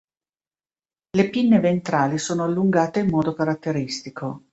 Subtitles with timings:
[1.15, 4.45] Le pinne ventrali sono allungate in modo caratteristico.